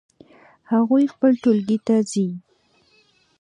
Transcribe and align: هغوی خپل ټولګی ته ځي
هغوی 0.71 1.03
خپل 1.13 1.31
ټولګی 1.43 1.77
ته 1.87 1.95
ځي 2.11 2.27